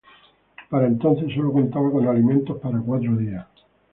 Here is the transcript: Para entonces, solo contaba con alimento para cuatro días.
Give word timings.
Para 0.71 0.87
entonces, 0.87 1.31
solo 1.31 1.53
contaba 1.53 1.91
con 1.91 2.07
alimento 2.07 2.57
para 2.57 2.79
cuatro 2.79 3.15
días. 3.17 3.45